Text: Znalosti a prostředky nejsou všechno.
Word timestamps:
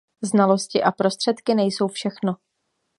Znalosti 0.23 0.83
a 0.83 0.91
prostředky 0.91 1.55
nejsou 1.55 1.87
všechno. 1.87 2.33